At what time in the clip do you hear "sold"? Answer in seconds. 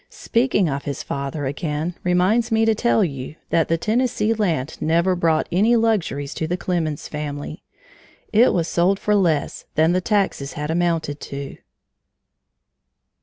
8.67-8.97